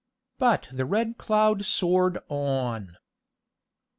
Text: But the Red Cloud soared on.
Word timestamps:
But 0.39 0.67
the 0.71 0.83
Red 0.83 1.19
Cloud 1.19 1.63
soared 1.63 2.17
on. 2.27 2.97